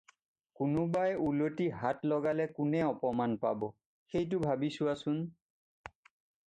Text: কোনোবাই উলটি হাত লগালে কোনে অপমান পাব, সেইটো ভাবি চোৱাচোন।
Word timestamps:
কোনোবাই 0.59 1.11
উলটি 1.27 1.65
হাত 1.79 1.97
লগালে 2.11 2.45
কোনে 2.57 2.81
অপমান 2.93 3.31
পাব, 3.43 3.59
সেইটো 4.13 4.37
ভাবি 4.47 4.69
চোৱাচোন। 4.79 5.19